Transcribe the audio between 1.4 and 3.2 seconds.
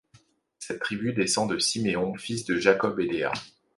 de Siméon, fils de Jacob et